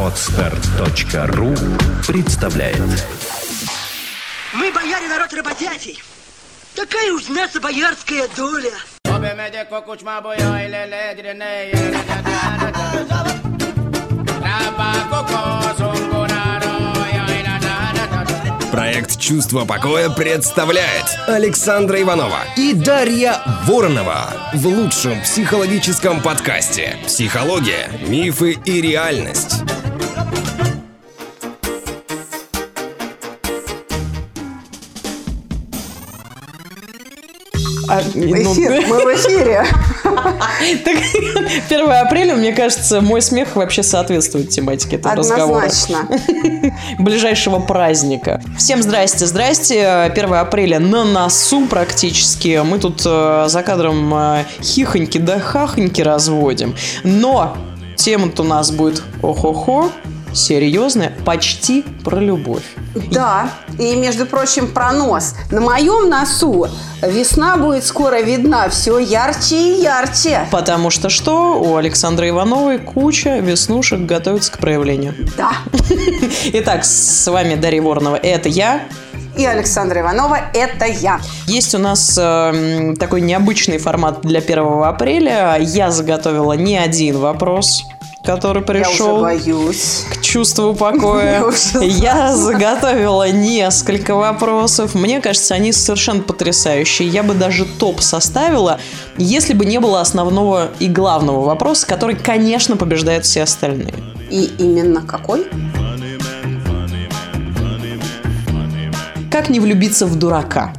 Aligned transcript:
Отстар.ру 0.00 1.54
представляет 2.06 2.78
Мы, 4.54 4.72
бояре, 4.72 5.08
народ 5.08 5.32
работятий. 5.32 6.02
Такая 6.74 7.12
уж 7.12 7.28
наша 7.28 7.60
боярская 7.60 8.28
доля. 8.36 8.72
Проект 9.02 9.44
«Чувство 19.24 19.64
покоя» 19.64 20.10
представляет 20.10 21.06
Александра 21.26 21.98
Иванова 21.98 22.40
и 22.58 22.74
Дарья 22.74 23.40
Воронова 23.66 24.34
в 24.52 24.66
лучшем 24.66 25.22
психологическом 25.22 26.20
подкасте 26.20 26.98
«Психология, 27.06 27.90
мифы 28.06 28.58
и 28.66 28.82
реальность». 28.82 29.63
А, 37.88 38.02
ну, 38.14 38.52
Эфир, 38.52 38.86
мы 38.88 38.98
в 38.98 39.14
эфире. 39.16 39.64
так, 40.84 40.96
1 41.68 41.90
апреля, 41.90 42.34
мне 42.34 42.52
кажется, 42.52 43.00
мой 43.00 43.20
смех 43.22 43.56
вообще 43.56 43.82
соответствует 43.82 44.50
тематике 44.50 44.96
этого 44.96 45.14
разговора. 45.14 45.66
Однозначно. 45.66 46.08
Ближайшего 46.98 47.60
праздника. 47.60 48.42
Всем 48.58 48.82
здрасте, 48.82 49.26
здрасте. 49.26 49.86
1 49.86 50.34
апреля 50.34 50.78
на 50.78 51.04
носу 51.04 51.66
практически. 51.66 52.62
Мы 52.64 52.78
тут 52.78 53.02
э, 53.04 53.46
за 53.48 53.62
кадром 53.62 54.12
э, 54.14 54.44
хихоньки 54.62 55.18
да 55.18 55.38
хахоньки 55.38 56.02
разводим. 56.02 56.74
Но 57.02 57.56
тема-то 57.96 58.42
у 58.42 58.46
нас 58.46 58.70
будет 58.70 59.02
охо-хо, 59.22 59.90
серьезная, 60.34 61.12
почти 61.24 61.84
про 62.04 62.18
любовь. 62.18 62.64
Да, 63.10 63.50
и, 63.78 63.96
между 63.96 64.26
прочим, 64.26 64.68
про 64.68 64.92
нос. 64.92 65.34
На 65.50 65.60
моем 65.60 66.08
носу 66.08 66.68
весна 67.02 67.56
будет 67.56 67.84
скоро 67.84 68.20
видна 68.20 68.68
все 68.68 68.98
ярче 68.98 69.56
и 69.56 69.82
ярче. 69.82 70.46
Потому 70.50 70.90
что 70.90 71.08
что? 71.08 71.60
У 71.60 71.76
Александры 71.76 72.28
Ивановой 72.28 72.78
куча 72.78 73.38
веснушек 73.38 74.00
готовится 74.00 74.52
к 74.52 74.58
проявлению. 74.58 75.14
Да. 75.36 75.52
Итак, 76.52 76.84
с 76.84 77.26
вами 77.30 77.54
Дарья 77.54 77.82
Воронова. 77.82 78.16
Это 78.16 78.48
я. 78.48 78.82
И 79.36 79.44
Александра 79.44 80.00
Иванова– 80.00 80.38
это 80.54 80.84
я. 80.86 81.20
Есть 81.46 81.74
у 81.74 81.78
нас 81.78 82.16
э, 82.20 82.94
такой 83.00 83.20
необычный 83.20 83.78
формат 83.78 84.20
для 84.22 84.38
1 84.38 84.84
апреля. 84.84 85.56
Я 85.58 85.90
заготовила 85.90 86.52
не 86.52 86.76
один 86.76 87.18
вопрос, 87.18 87.82
который 88.24 88.60
Я 88.60 88.66
пришел 88.66 89.16
уже 89.16 89.22
боюсь. 89.22 90.06
к 90.10 90.20
чувству 90.22 90.74
покоя. 90.74 91.44
Я 91.80 92.14
Я 92.14 92.36
заготовила 92.36 93.30
несколько 93.30 94.14
вопросов. 94.14 94.94
Мне 94.94 95.20
кажется, 95.20 95.54
они 95.54 95.72
совершенно 95.72 96.22
потрясающие. 96.22 97.08
Я 97.08 97.22
бы 97.22 97.34
даже 97.34 97.64
топ 97.64 98.00
составила, 98.00 98.80
если 99.18 99.52
бы 99.52 99.64
не 99.66 99.78
было 99.78 100.00
основного 100.00 100.70
и 100.78 100.88
главного 100.88 101.44
вопроса, 101.44 101.86
который, 101.86 102.16
конечно, 102.16 102.76
побеждает 102.76 103.24
все 103.24 103.42
остальные. 103.42 103.94
И 104.30 104.50
именно 104.58 105.02
какой? 105.02 105.46
Как 109.30 109.48
не 109.50 109.60
влюбиться 109.60 110.06
в 110.06 110.16
дурака? 110.16 110.72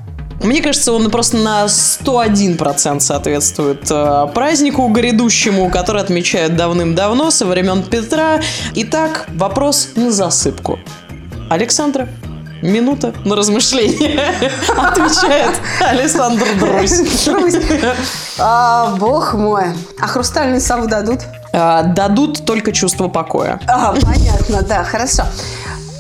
Мне 0.46 0.62
кажется, 0.62 0.94
он 0.94 1.10
просто 1.10 1.38
на 1.38 1.66
101% 1.66 3.00
соответствует 3.00 3.90
э, 3.90 4.28
празднику 4.32 4.88
грядущему, 4.90 5.72
который 5.72 6.04
отмечают 6.04 6.56
давным-давно, 6.56 7.32
со 7.32 7.48
времен 7.48 7.82
Петра. 7.82 8.40
Итак, 8.76 9.26
вопрос 9.30 9.90
на 9.96 10.12
засыпку. 10.12 10.78
Александра, 11.50 12.08
минута 12.62 13.12
на 13.26 13.36
размышление. 13.36 14.20
Отвечает 14.78 15.56
Александр 15.80 16.46
Друзь. 16.60 16.94
А, 18.38 18.96
бог 18.98 19.34
мой. 19.34 19.66
А 20.00 20.06
хрустальный 20.06 20.62
сов 20.62 20.86
дадут? 20.86 21.22
А, 21.54 21.82
Дадут 21.82 22.46
только 22.46 22.72
чувство 22.72 23.08
покоя. 23.08 23.60
А, 23.68 23.94
понятно, 23.94 24.62
да, 24.62 24.84
хорошо. 24.84 25.24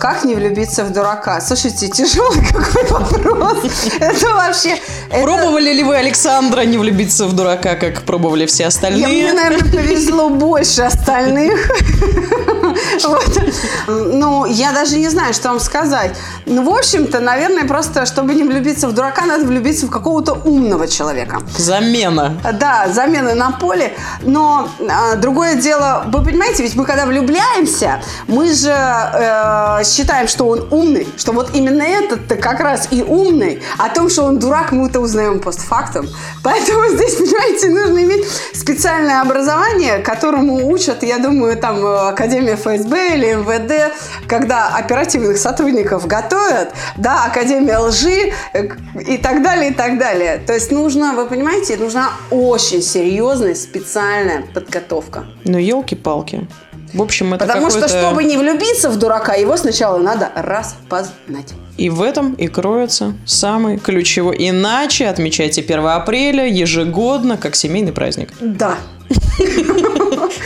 Как 0.05 0.23
не 0.23 0.35
влюбиться 0.35 0.83
в 0.83 0.93
дурака? 0.93 1.41
Слушайте, 1.41 1.88
тяжелый 1.88 2.45
какой 2.45 2.83
вопрос. 2.91 3.57
Это 3.99 4.35
вообще... 4.35 4.77
Пробовали 5.09 5.73
ли 5.73 5.83
вы, 5.83 5.95
Александра, 5.95 6.61
не 6.61 6.77
влюбиться 6.77 7.25
в 7.25 7.33
дурака, 7.33 7.73
как 7.73 8.03
пробовали 8.03 8.45
все 8.45 8.67
остальные? 8.67 9.07
мне, 9.07 9.33
наверное, 9.33 9.71
повезло 9.71 10.29
больше 10.29 10.83
остальных. 10.83 11.71
Вот. 13.03 13.39
Ну, 13.88 14.45
я 14.45 14.71
даже 14.73 14.97
не 14.97 15.09
знаю, 15.09 15.33
что 15.33 15.49
вам 15.49 15.59
сказать. 15.59 16.11
Ну, 16.45 16.63
в 16.63 16.77
общем-то, 16.77 17.19
наверное, 17.19 17.66
просто, 17.66 18.05
чтобы 18.05 18.33
не 18.33 18.43
влюбиться 18.43 18.87
в 18.87 18.93
дурака, 18.93 19.25
надо 19.25 19.45
влюбиться 19.45 19.87
в 19.87 19.89
какого-то 19.89 20.33
умного 20.33 20.87
человека. 20.87 21.41
Замена. 21.57 22.37
Да, 22.59 22.87
замены 22.89 23.33
на 23.33 23.51
поле. 23.51 23.93
Но 24.22 24.67
а, 24.89 25.16
другое 25.16 25.55
дело, 25.55 26.03
вы 26.07 26.23
понимаете, 26.23 26.63
ведь 26.63 26.75
мы 26.75 26.85
когда 26.85 27.05
влюбляемся, 27.05 28.01
мы 28.27 28.53
же 28.53 28.72
э, 28.72 29.83
считаем, 29.95 30.28
что 30.28 30.47
он 30.47 30.67
умный, 30.72 31.07
что 31.17 31.31
вот 31.31 31.51
именно 31.53 31.83
этот-то 31.83 32.35
как 32.35 32.59
раз 32.59 32.89
и 32.91 33.01
умный. 33.01 33.61
О 33.78 33.89
том, 33.89 34.09
что 34.09 34.23
он 34.23 34.39
дурак, 34.39 34.72
мы-то 34.72 35.00
узнаем 35.00 35.39
постфактум. 35.39 36.07
Поэтому 36.44 36.88
здесь, 36.95 37.16
понимаете, 37.16 37.69
нужно 37.69 38.03
иметь 38.03 38.25
специальное 38.53 39.22
образование, 39.22 40.00
которому 40.00 40.67
учат, 40.69 41.03
я 41.03 41.19
думаю, 41.19 41.57
там 41.57 41.85
э, 41.85 42.09
Академия 42.09 42.55
ФСБ 42.55 43.16
или 43.16 43.34
МВД, 43.35 43.94
когда 44.28 44.75
оперативных 44.75 45.38
сотрудников 45.38 46.07
готовят, 46.07 46.73
да, 46.97 47.25
Академия 47.25 47.78
лжи 47.78 48.34
э, 48.53 48.67
и 49.07 49.17
так 49.17 49.41
далее, 49.44 49.72
и 49.72 49.73
так 49.73 49.97
далее. 49.97 50.41
То 50.45 50.53
есть 50.53 50.72
нужно, 50.72 51.13
вы 51.13 51.25
понимаете, 51.25 51.78
нужна 51.78 52.09
очень 52.31 52.81
серьезная 52.81 53.55
специальная 53.55 54.44
подготовка. 54.53 55.25
Ну, 55.45 55.57
елки-палки. 55.57 56.47
В 56.95 57.01
общем, 57.01 57.33
это 57.33 57.45
Потому 57.45 57.69
что, 57.69 57.88
чтобы 57.89 58.23
не 58.23 58.38
влюбиться 58.38 58.89
в 58.89 58.97
дурака, 58.97 59.33
его 59.33 59.57
сначала 59.57 59.97
надо 59.97 60.31
распознать. 60.33 61.53
И 61.78 61.89
в 61.89 62.01
этом 62.01 62.33
и 62.35 62.47
кроется 62.47 63.16
самый 63.25 63.78
ключевой. 63.78 64.38
Иначе 64.39 65.07
отмечайте 65.07 65.61
1 65.61 65.85
апреля 65.88 66.47
ежегодно 66.47 67.35
как 67.35 67.55
семейный 67.55 67.91
праздник. 67.91 68.29
Да. 68.39 68.78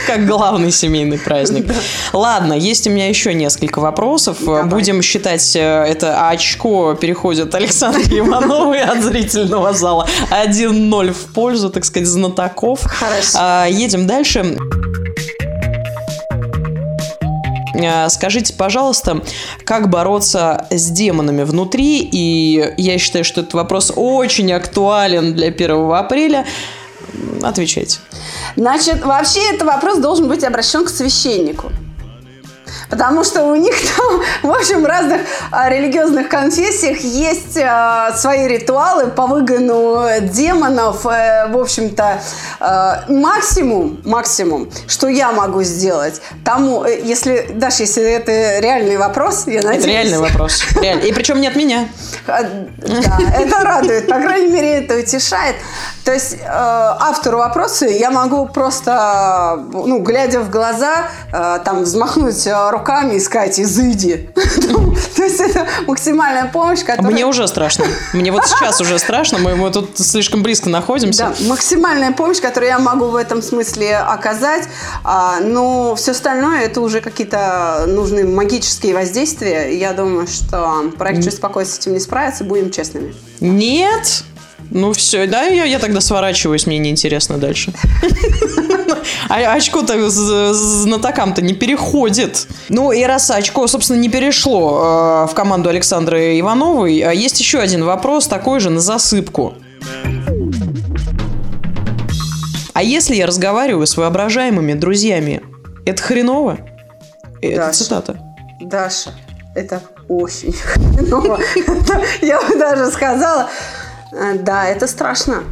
Как 0.06 0.26
главный 0.26 0.70
семейный 0.72 1.18
праздник. 1.18 1.66
Ладно, 2.12 2.54
есть 2.54 2.86
у 2.86 2.90
меня 2.90 3.08
еще 3.08 3.32
несколько 3.32 3.78
вопросов. 3.78 4.38
Давай. 4.40 4.64
Будем 4.64 5.02
считать 5.02 5.54
э, 5.54 5.60
это 5.60 6.28
очко 6.28 6.94
переходит 6.94 7.54
Александре 7.54 8.02
Ивановой 8.18 8.82
от 8.82 9.02
зрительного 9.02 9.72
зала. 9.72 10.08
1-0 10.30 11.12
в 11.12 11.32
пользу, 11.32 11.70
так 11.70 11.84
сказать, 11.84 12.08
знатоков. 12.08 12.80
Хорошо. 12.82 13.38
А, 13.38 13.66
едем 13.66 14.06
дальше. 14.06 14.56
А, 14.58 14.79
Скажите, 18.08 18.52
пожалуйста, 18.54 19.22
как 19.64 19.88
бороться 19.90 20.66
с 20.70 20.90
демонами 20.90 21.42
внутри? 21.42 22.08
И 22.10 22.74
я 22.76 22.98
считаю, 22.98 23.24
что 23.24 23.40
этот 23.42 23.54
вопрос 23.54 23.92
очень 23.94 24.52
актуален 24.52 25.34
для 25.34 25.48
1 25.48 25.92
апреля. 25.92 26.46
Отвечайте. 27.42 27.98
Значит, 28.56 29.04
вообще 29.04 29.40
этот 29.52 29.66
вопрос 29.66 29.98
должен 29.98 30.28
быть 30.28 30.44
обращен 30.44 30.84
к 30.84 30.90
священнику. 30.90 31.70
Потому 32.88 33.24
что 33.24 33.44
у 33.44 33.54
них 33.54 33.74
там, 33.96 34.20
в 34.50 34.54
общем, 34.54 34.82
в 34.82 34.86
разных 34.86 35.22
а, 35.50 35.68
религиозных 35.68 36.28
конфессиях 36.28 37.00
есть 37.00 37.58
а, 37.58 38.12
свои 38.16 38.46
ритуалы 38.46 39.08
по 39.08 39.26
выгону 39.26 40.06
демонов. 40.20 41.06
Э, 41.06 41.48
в 41.48 41.58
общем-то, 41.58 42.20
а, 42.60 43.04
максимум, 43.08 44.00
максимум, 44.04 44.70
что 44.86 45.08
я 45.08 45.32
могу 45.32 45.62
сделать, 45.62 46.20
тому, 46.44 46.84
э, 46.84 47.00
если, 47.02 47.50
Даша, 47.54 47.82
если 47.82 48.02
это 48.02 48.58
реальный 48.60 48.96
вопрос, 48.96 49.44
я 49.46 49.62
надеюсь. 49.62 49.84
Это 49.84 49.88
реальный 49.88 50.18
вопрос. 50.18 50.62
Реально. 50.80 51.02
И 51.02 51.12
причем 51.12 51.40
не 51.40 51.48
от 51.48 51.56
меня. 51.56 51.88
Да, 52.26 52.40
это 53.36 53.58
радует, 53.60 54.08
по 54.08 54.18
крайней 54.18 54.52
мере, 54.52 54.84
это 54.84 54.96
утешает. 54.96 55.56
То 56.04 56.14
есть 56.14 56.34
э, 56.34 56.46
автору 56.46 57.38
вопроса 57.38 57.86
я 57.86 58.10
могу 58.10 58.46
просто, 58.46 59.64
ну, 59.72 60.00
глядя 60.00 60.40
в 60.40 60.50
глаза, 60.50 61.08
э, 61.32 61.58
там, 61.64 61.82
взмахнуть 61.82 62.46
э, 62.46 62.52
руками 62.70 63.14
и 63.14 63.20
сказать 63.20 63.58
«изыди». 63.60 64.28
То 65.16 65.22
есть 65.22 65.40
это 65.40 65.66
максимальная 65.86 66.46
помощь, 66.46 66.80
которая... 66.80 67.12
Мне 67.12 67.26
уже 67.26 67.46
страшно. 67.48 67.86
Мне 68.12 68.32
вот 68.32 68.46
сейчас 68.46 68.80
уже 68.80 68.98
страшно. 68.98 69.38
Мы, 69.38 69.70
тут 69.70 69.98
слишком 69.98 70.42
близко 70.42 70.68
находимся. 70.68 71.34
Да, 71.38 71.48
максимальная 71.48 72.12
помощь, 72.12 72.40
которую 72.40 72.70
я 72.70 72.78
могу 72.78 73.06
в 73.06 73.16
этом 73.16 73.42
смысле 73.42 73.98
оказать. 73.98 74.68
А, 75.04 75.40
но 75.40 75.94
все 75.94 76.10
остальное 76.12 76.62
это 76.62 76.80
уже 76.80 77.00
какие-то 77.00 77.84
нужны 77.86 78.24
магические 78.24 78.94
воздействия. 78.94 79.78
Я 79.78 79.92
думаю, 79.92 80.26
что 80.26 80.92
проект 80.98 81.24
«Чувство 81.24 81.48
покоя» 81.48 81.64
с 81.64 81.78
этим 81.78 81.94
не 81.94 82.00
справится, 82.00 82.44
будем 82.44 82.70
честными. 82.70 83.14
Нет. 83.40 84.24
Ну 84.70 84.92
все, 84.92 85.26
да, 85.26 85.42
я, 85.42 85.64
я 85.64 85.78
тогда 85.78 86.00
сворачиваюсь, 86.00 86.66
мне 86.66 86.78
неинтересно 86.78 87.38
дальше. 87.38 87.72
А 89.30 89.54
очко-то 89.54 90.10
знатокам-то 90.10 91.40
не 91.40 91.54
переходит. 91.54 92.48
Ну 92.68 92.90
и 92.90 93.04
раз 93.04 93.30
очко, 93.30 93.64
собственно, 93.68 93.98
не 93.98 94.08
перешло 94.08 95.26
э, 95.28 95.30
в 95.30 95.34
команду 95.34 95.68
Александры 95.68 96.40
Ивановой, 96.40 96.98
а 97.02 97.12
есть 97.12 97.38
еще 97.38 97.60
один 97.60 97.84
вопрос, 97.84 98.26
такой 98.26 98.58
же 98.58 98.70
на 98.70 98.80
засыпку. 98.80 99.54
А 102.72 102.82
если 102.82 103.14
я 103.14 103.26
разговариваю 103.26 103.86
с 103.86 103.96
воображаемыми 103.96 104.74
друзьями, 104.74 105.42
это 105.86 106.02
хреново? 106.02 106.58
Это 107.40 107.56
Даша. 107.56 107.78
цитата. 107.78 108.18
Даша, 108.60 109.10
это 109.54 109.80
очень 110.08 110.52
хреново. 110.64 111.38
Я 112.20 112.40
бы 112.42 112.58
даже 112.58 112.90
сказала, 112.90 113.48
э, 114.12 114.38
да, 114.38 114.66
это 114.66 114.88
страшно. 114.88 115.44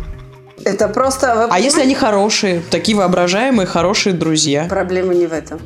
Это 0.64 0.88
просто... 0.88 1.48
А 1.50 1.58
если 1.58 1.82
они 1.82 1.94
хорошие, 1.94 2.62
такие 2.70 2.96
воображаемые, 2.96 3.66
хорошие 3.66 4.12
друзья? 4.14 4.66
Проблема 4.68 5.14
не 5.14 5.26
в 5.26 5.32
этом. 5.32 5.60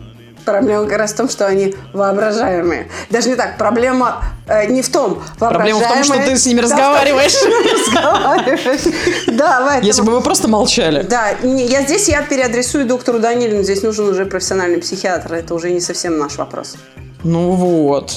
Проблема 0.44 0.84
как 0.86 0.98
раз 0.98 1.12
в 1.12 1.16
том, 1.16 1.28
что 1.28 1.46
они 1.46 1.74
воображаемые. 1.92 2.88
Даже 3.10 3.28
не 3.28 3.36
так. 3.36 3.58
Проблема 3.58 4.24
э, 4.48 4.66
не 4.66 4.82
в 4.82 4.90
том, 4.90 5.22
Проблема 5.38 5.80
в 5.80 5.88
том, 5.88 6.02
что 6.02 6.14
ты 6.14 6.36
с 6.36 6.46
ними 6.46 6.60
Да, 6.60 6.64
разговариваешь. 6.64 7.32
Да, 9.26 9.78
Если 9.82 10.02
бы 10.02 10.12
вы 10.12 10.20
просто 10.20 10.48
молчали. 10.48 11.02
Да, 11.02 11.30
я 11.42 11.82
здесь 11.82 12.08
я 12.08 12.22
переадресую 12.22 12.86
доктору 12.86 13.18
Данилину. 13.18 13.62
Здесь 13.62 13.82
нужен 13.82 14.08
уже 14.08 14.26
профессиональный 14.26 14.78
психиатр. 14.78 15.34
Это 15.34 15.54
уже 15.54 15.70
не 15.70 15.80
совсем 15.80 16.18
наш 16.18 16.36
вопрос. 16.36 16.76
Ну 17.22 17.52
вот. 17.52 18.12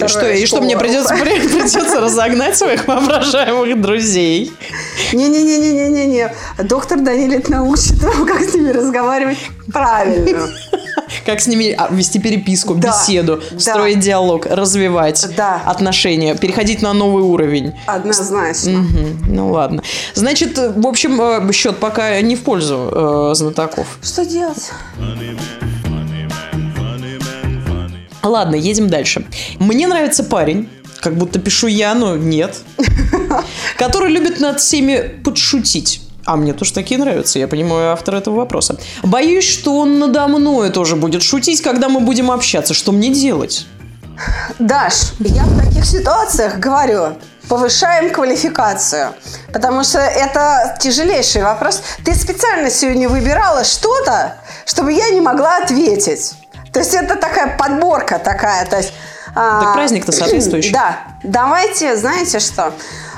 И 0.00 0.06
что, 0.08 0.30
и 0.30 0.46
что 0.46 0.60
мне 0.60 0.76
придется, 0.76 1.14
при- 1.14 1.40
придется 1.48 2.00
разогнать 2.00 2.56
своих 2.56 2.86
воображаемых 2.86 3.80
друзей? 3.80 4.52
Не-не-не-не-не-не. 5.12 6.32
Доктор 6.64 7.00
Данилин 7.00 7.42
научит 7.48 8.02
вам, 8.02 8.26
как 8.26 8.42
с 8.42 8.54
ними 8.54 8.70
разговаривать 8.70 9.38
правильно. 9.72 10.48
Как 11.24 11.40
с 11.40 11.46
ними 11.46 11.74
а, 11.76 11.88
вести 11.90 12.18
переписку, 12.18 12.74
Да, 12.74 12.88
беседу, 12.90 13.40
да. 13.50 13.58
строить 13.58 13.98
диалог, 14.00 14.44
развивать 14.44 15.26
Да. 15.36 15.62
отношения, 15.64 16.34
переходить 16.34 16.82
на 16.82 16.92
новый 16.92 17.22
уровень. 17.22 17.72
Однозначно. 17.86 18.72
Мгм, 18.80 19.22
Ну 19.34 19.50
ладно. 19.50 19.82
Значит, 20.14 20.58
в 20.58 20.86
общем, 20.86 21.18
э, 21.20 21.52
счет 21.52 21.78
пока 21.78 22.20
не 22.20 22.36
в 22.36 22.42
пользу 22.42 22.90
э, 23.30 23.34
знатоков. 23.34 23.86
Что 24.02 24.24
делать? 24.26 24.70
Ладно, 28.28 28.54
едем 28.54 28.88
дальше. 28.88 29.26
Мне 29.58 29.86
нравится 29.86 30.22
парень, 30.24 30.68
как 31.00 31.16
будто 31.16 31.38
пишу 31.38 31.66
я, 31.66 31.94
но 31.94 32.16
нет, 32.16 32.56
который 33.76 34.10
любит 34.10 34.40
над 34.40 34.60
всеми 34.60 35.20
подшутить. 35.24 36.02
А 36.24 36.36
мне 36.36 36.52
тоже 36.52 36.74
такие 36.74 37.00
нравятся, 37.00 37.38
я 37.38 37.48
понимаю 37.48 37.92
автор 37.92 38.16
этого 38.16 38.36
вопроса. 38.36 38.76
Боюсь, 39.02 39.48
что 39.48 39.78
он 39.78 39.98
надо 39.98 40.28
мной 40.28 40.70
тоже 40.70 40.94
будет 40.94 41.22
шутить, 41.22 41.62
когда 41.62 41.88
мы 41.88 42.00
будем 42.00 42.30
общаться. 42.30 42.74
Что 42.74 42.92
мне 42.92 43.08
делать? 43.08 43.66
Даш, 44.58 45.12
я 45.20 45.44
в 45.44 45.64
таких 45.64 45.86
ситуациях 45.86 46.58
говорю, 46.58 47.16
повышаем 47.48 48.10
квалификацию. 48.10 49.14
Потому 49.52 49.84
что 49.84 50.00
это 50.00 50.76
тяжелейший 50.78 51.42
вопрос. 51.42 51.82
Ты 52.04 52.14
специально 52.14 52.70
сегодня 52.70 53.08
выбирала 53.08 53.64
что-то, 53.64 54.34
чтобы 54.66 54.92
я 54.92 55.08
не 55.10 55.20
могла 55.20 55.58
ответить. 55.58 56.34
То 56.72 56.80
есть 56.80 56.94
это 56.94 57.16
такая 57.16 57.56
подборка 57.56 58.18
такая. 58.18 58.66
То 58.66 58.76
есть, 58.76 58.92
а, 59.34 59.60
Так 59.62 59.74
праздник-то 59.74 60.12
соответствующий. 60.12 60.72
Да. 60.72 60.98
Давайте, 61.22 61.96
знаете 61.96 62.38
что? 62.38 62.72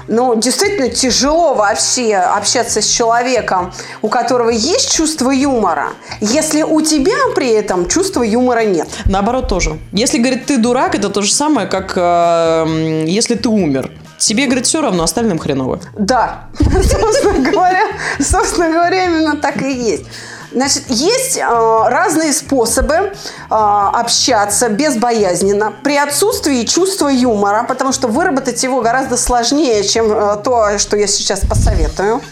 Ну, 0.09 0.35
действительно 0.35 0.89
тяжело 0.89 1.55
вообще 1.55 2.17
общаться 2.17 2.83
с 2.83 2.87
человеком, 2.87 3.73
у 4.03 4.09
которого 4.09 4.51
есть 4.51 4.93
чувство 4.93 5.31
юмора, 5.31 5.91
если 6.21 6.63
у 6.63 6.81
тебя 6.81 7.15
при 7.37 7.51
этом 7.51 7.87
чувства 7.87 8.25
юмора 8.25 8.65
нет. 8.65 8.89
Наоборот 9.05 9.47
тоже. 9.47 9.79
Если, 9.93 10.19
говорит, 10.19 10.47
ты 10.47 10.59
дурак, 10.59 10.97
это 10.97 11.11
то 11.11 11.23
же 11.23 11.33
самое, 11.33 11.69
как 11.69 11.93
э, 11.95 13.05
если 13.07 13.37
ты 13.37 13.49
умер. 13.49 13.93
Тебе, 14.19 14.47
говорит, 14.47 14.67
все 14.67 14.83
равно, 14.83 15.05
остальным 15.05 15.39
хреново. 15.39 15.81
Да, 15.97 16.49
собственно 16.59 17.51
говоря, 17.51 17.87
собственно 18.19 18.69
говоря, 18.69 19.05
именно 19.05 19.37
так 19.37 19.63
и 19.63 19.73
есть. 19.73 20.05
Значит, 20.53 20.85
есть 20.89 21.37
э, 21.37 21.43
разные 21.43 22.33
способы 22.33 22.95
э, 22.95 23.11
общаться 23.49 24.69
безбоязненно 24.69 25.73
при 25.83 25.97
отсутствии 25.97 26.65
чувства 26.65 27.09
юмора, 27.09 27.65
потому 27.69 27.93
что 27.93 28.09
выработать 28.09 28.63
его 28.63 28.81
гораздо 28.81 29.17
сложнее, 29.17 29.85
чем 29.85 30.11
э, 30.11 30.37
то, 30.43 30.79
что 30.79 30.97
я 30.97 31.07
сейчас 31.07 31.41
посоветую. 31.41 32.21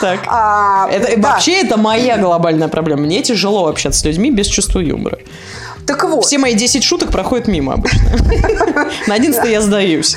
Так. 0.00 0.20
А, 0.26 0.88
Это, 0.90 1.16
да. 1.16 1.32
Вообще, 1.32 1.62
это 1.62 1.78
моя 1.78 2.18
глобальная 2.18 2.68
проблема. 2.68 3.02
Мне 3.02 3.22
тяжело 3.22 3.66
общаться 3.66 4.00
с 4.00 4.04
людьми 4.04 4.30
без 4.30 4.46
чувства 4.46 4.80
юмора. 4.80 5.18
Так 5.90 6.04
вот, 6.04 6.24
Все 6.24 6.38
мои 6.38 6.54
10 6.54 6.84
шуток 6.84 7.10
проходят 7.10 7.48
мимо 7.48 7.72
обычно. 7.72 7.98
На 9.08 9.14
11 9.16 9.44
я 9.50 9.60
сдаюсь. 9.60 10.16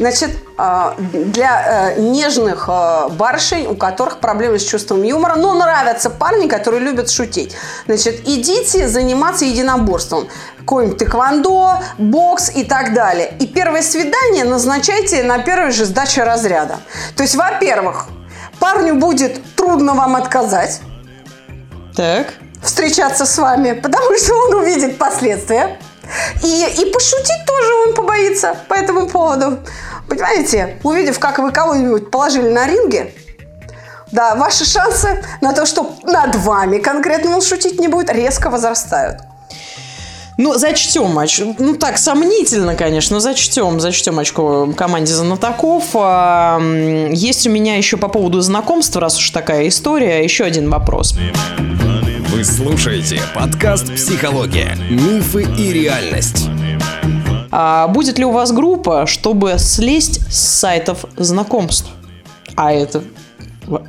Значит, 0.00 0.30
э, 0.58 0.92
для 0.98 1.92
э, 1.94 2.00
нежных 2.00 2.68
э, 2.68 3.08
барышень, 3.10 3.68
у 3.68 3.76
которых 3.76 4.18
проблемы 4.18 4.58
с 4.58 4.64
чувством 4.64 5.04
юмора, 5.04 5.36
но 5.36 5.54
нравятся 5.54 6.10
парни, 6.10 6.48
которые 6.48 6.82
любят 6.82 7.08
шутить. 7.08 7.54
Значит, 7.86 8.26
идите 8.26 8.88
заниматься 8.88 9.44
единоборством. 9.44 10.26
Какое-нибудь 10.58 10.98
тэквондо, 10.98 11.78
бокс 11.96 12.50
и 12.50 12.64
так 12.64 12.94
далее. 12.94 13.36
И 13.38 13.46
первое 13.46 13.82
свидание 13.82 14.42
назначайте 14.42 15.22
на 15.22 15.38
первой 15.38 15.70
же 15.70 15.84
сдаче 15.84 16.24
разряда. 16.24 16.80
То 17.14 17.22
есть, 17.22 17.36
во-первых, 17.36 18.08
парню 18.58 18.96
будет 18.96 19.40
трудно 19.54 19.94
вам 19.94 20.16
отказать 20.16 20.80
Так. 21.94 22.34
Встречаться 22.62 23.26
с 23.26 23.38
вами, 23.38 23.72
потому 23.72 24.16
что 24.16 24.34
он 24.34 24.54
увидит 24.54 24.98
последствия. 24.98 25.78
И, 26.42 26.64
и 26.80 26.90
пошутить 26.90 27.44
тоже 27.46 27.74
он 27.86 27.94
побоится 27.94 28.56
по 28.68 28.74
этому 28.74 29.06
поводу. 29.08 29.58
Понимаете, 30.08 30.78
увидев, 30.82 31.18
как 31.18 31.38
вы 31.38 31.52
кого-нибудь 31.52 32.10
положили 32.10 32.48
на 32.48 32.66
ринге, 32.66 33.12
да, 34.10 34.34
ваши 34.34 34.64
шансы 34.64 35.22
на 35.42 35.52
то, 35.52 35.66
что 35.66 35.96
над 36.04 36.34
вами 36.36 36.78
конкретно 36.78 37.34
он 37.34 37.42
шутить 37.42 37.78
не 37.78 37.88
будет, 37.88 38.10
резко 38.10 38.48
возрастают. 38.48 39.18
Ну, 40.38 40.54
зачтем 40.54 41.10
матч. 41.10 41.40
Ну, 41.58 41.74
так, 41.74 41.98
сомнительно, 41.98 42.76
конечно, 42.76 43.14
но 43.14 43.20
зачтем. 43.20 43.80
Зачтем 43.80 44.20
очко 44.20 44.68
команде 44.76 45.12
знатоков. 45.12 45.84
А, 45.94 46.60
Есть 47.10 47.48
у 47.48 47.50
меня 47.50 47.76
еще 47.76 47.96
по 47.96 48.06
поводу 48.06 48.40
знакомства, 48.40 49.00
раз 49.00 49.18
уж 49.18 49.30
такая 49.30 49.66
история, 49.66 50.22
еще 50.22 50.44
один 50.44 50.70
вопрос. 50.70 51.16
Вы 52.38 52.44
слушаете 52.44 53.20
подкаст 53.34 53.92
«Психология. 53.96 54.76
Мифы 54.88 55.42
и 55.42 55.72
реальность». 55.72 56.48
А 57.50 57.88
будет 57.88 58.16
ли 58.16 58.24
у 58.24 58.30
вас 58.30 58.52
группа, 58.52 59.06
чтобы 59.06 59.56
слезть 59.58 60.20
с 60.32 60.38
сайтов 60.38 61.04
знакомств? 61.16 61.90
А 62.54 62.72
это 62.72 63.02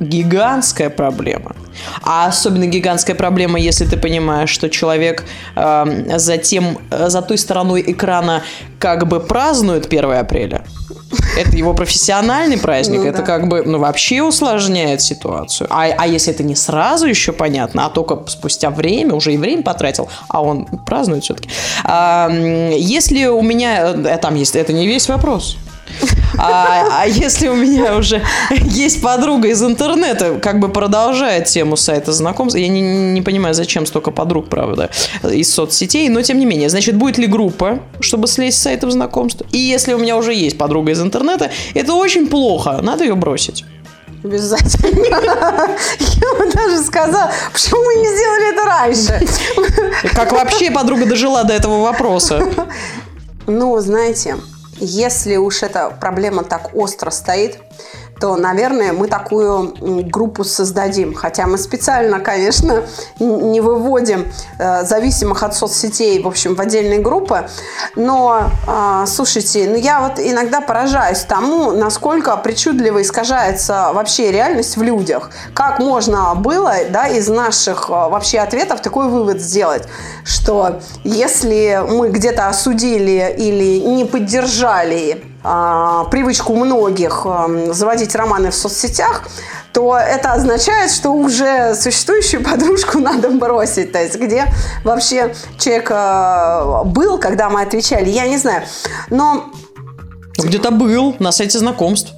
гигантская 0.00 0.90
проблема. 0.90 1.54
А 2.02 2.26
особенно 2.26 2.66
гигантская 2.66 3.16
проблема, 3.16 3.58
если 3.58 3.86
ты 3.86 3.96
понимаешь, 3.96 4.50
что 4.50 4.68
человек 4.68 5.24
э, 5.56 6.18
за, 6.18 6.36
тем, 6.38 6.78
э, 6.90 7.08
за 7.08 7.22
той 7.22 7.38
стороной 7.38 7.82
экрана 7.86 8.42
как 8.78 9.06
бы 9.08 9.20
празднует 9.20 9.86
1 9.86 10.12
апреля. 10.12 10.64
Это 11.36 11.56
его 11.56 11.74
профессиональный 11.74 12.58
праздник, 12.58 13.00
Ну 13.00 13.06
это 13.06 13.18
да. 13.18 13.24
как 13.24 13.48
бы 13.48 13.62
ну, 13.62 13.78
вообще 13.78 14.22
усложняет 14.22 15.00
ситуацию. 15.00 15.66
А, 15.70 15.86
а 15.96 16.06
если 16.06 16.32
это 16.32 16.42
не 16.42 16.54
сразу 16.54 17.06
еще 17.06 17.32
понятно, 17.32 17.86
а 17.86 17.90
только 17.90 18.22
спустя 18.26 18.70
время, 18.70 19.14
уже 19.14 19.34
и 19.34 19.36
время 19.36 19.62
потратил, 19.62 20.08
а 20.28 20.42
он 20.42 20.66
празднует 20.86 21.24
все-таки. 21.24 21.48
если 22.78 23.26
у 23.26 23.42
меня, 23.42 23.92
э, 23.92 24.18
там 24.18 24.34
есть, 24.34 24.56
это 24.56 24.72
не 24.72 24.86
весь 24.86 25.08
вопрос. 25.08 25.56
А, 26.38 27.02
а 27.02 27.06
если 27.06 27.48
у 27.48 27.54
меня 27.54 27.96
уже 27.96 28.22
есть 28.64 29.02
подруга 29.02 29.48
из 29.48 29.62
интернета, 29.62 30.38
как 30.40 30.60
бы 30.60 30.68
продолжает 30.68 31.46
тему 31.46 31.76
сайта 31.76 32.12
знакомств, 32.12 32.58
я 32.58 32.68
не, 32.68 32.80
не 32.80 33.22
понимаю, 33.22 33.54
зачем 33.54 33.86
столько 33.86 34.10
подруг, 34.10 34.48
правда, 34.48 34.90
из 35.22 35.52
соцсетей, 35.52 36.08
но 36.08 36.22
тем 36.22 36.38
не 36.38 36.46
менее, 36.46 36.68
значит, 36.68 36.96
будет 36.96 37.18
ли 37.18 37.26
группа, 37.26 37.80
чтобы 38.00 38.26
слезть 38.26 38.58
с 38.58 38.62
сайтов 38.62 38.90
знакомств? 38.92 39.42
И 39.52 39.58
если 39.58 39.94
у 39.94 39.98
меня 39.98 40.16
уже 40.16 40.34
есть 40.34 40.58
подруга 40.58 40.92
из 40.92 41.00
интернета, 41.00 41.50
это 41.74 41.94
очень 41.94 42.26
плохо, 42.26 42.80
надо 42.82 43.04
ее 43.04 43.14
бросить. 43.14 43.64
Обязательно. 44.22 45.16
Я 45.98 46.34
бы 46.38 46.52
даже 46.52 46.82
сказала, 46.84 47.30
почему 47.52 47.82
мы 47.82 47.94
не 47.94 48.06
сделали 48.06 48.52
это 48.52 48.64
раньше? 48.64 50.12
Как 50.14 50.32
вообще 50.32 50.70
подруга 50.70 51.06
дожила 51.06 51.44
до 51.44 51.54
этого 51.54 51.82
вопроса? 51.82 52.46
Ну, 53.46 53.78
знаете, 53.80 54.36
если 54.80 55.36
уж 55.36 55.62
эта 55.62 55.90
проблема 55.90 56.42
так 56.42 56.74
остро 56.74 57.10
стоит, 57.10 57.60
то, 58.20 58.36
наверное, 58.36 58.92
мы 58.92 59.08
такую 59.08 59.74
группу 60.10 60.44
создадим. 60.44 61.14
Хотя 61.14 61.46
мы 61.46 61.56
специально, 61.58 62.20
конечно, 62.20 62.84
не 63.18 63.60
выводим 63.60 64.26
э, 64.58 64.84
зависимых 64.84 65.42
от 65.42 65.54
соцсетей, 65.54 66.22
в 66.22 66.28
общем, 66.28 66.54
в 66.54 66.60
отдельные 66.60 66.98
группы. 66.98 67.48
Но, 67.96 68.50
э, 68.66 69.04
слушайте, 69.06 69.66
ну 69.68 69.76
я 69.76 70.00
вот 70.00 70.18
иногда 70.18 70.60
поражаюсь 70.60 71.20
тому, 71.20 71.72
насколько 71.72 72.36
причудливо 72.36 73.00
искажается 73.02 73.90
вообще 73.94 74.30
реальность 74.30 74.76
в 74.76 74.82
людях. 74.82 75.30
Как 75.54 75.78
можно 75.78 76.34
было, 76.34 76.74
да, 76.90 77.08
из 77.08 77.28
наших 77.28 77.88
э, 77.88 77.92
вообще 77.92 78.38
ответов 78.40 78.82
такой 78.82 79.08
вывод 79.08 79.40
сделать, 79.40 79.84
что 80.24 80.80
если 81.04 81.82
мы 81.88 82.10
где-то 82.10 82.48
осудили 82.48 83.34
или 83.38 83.80
не 83.80 84.04
поддержали 84.04 85.24
а, 85.24 85.29
привычку 85.42 86.54
многих 86.54 87.24
ам, 87.24 87.72
заводить 87.72 88.14
романы 88.14 88.50
в 88.50 88.54
соцсетях, 88.54 89.22
то 89.72 89.96
это 89.96 90.32
означает, 90.32 90.90
что 90.90 91.10
уже 91.10 91.74
существующую 91.74 92.42
подружку 92.50 92.98
надо 92.98 93.30
бросить. 93.30 93.92
То 93.92 94.02
есть 94.02 94.16
где 94.16 94.46
вообще 94.84 95.34
человек 95.58 95.90
а, 95.92 96.82
был, 96.84 97.18
когда 97.18 97.48
мы 97.50 97.62
отвечали, 97.62 98.08
я 98.10 98.26
не 98.26 98.38
знаю. 98.38 98.64
Но 99.08 99.50
Где-то 100.36 100.70
был 100.70 101.16
на 101.18 101.32
сайте 101.32 101.58
знакомств. 101.58 102.12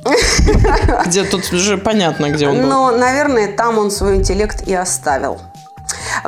Где 1.06 1.24
тут 1.24 1.44
же 1.44 1.78
понятно, 1.78 2.30
где 2.30 2.48
он 2.48 2.56
был. 2.56 2.68
Но, 2.68 2.90
наверное, 2.90 3.48
там 3.52 3.78
он 3.78 3.90
свой 3.90 4.16
интеллект 4.16 4.66
и 4.66 4.74
оставил. 4.74 5.40